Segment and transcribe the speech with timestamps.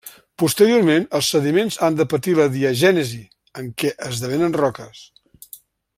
[0.43, 3.21] Posteriorment, els sediments han de patir la diagènesi
[3.63, 5.07] en què esdevenen roques.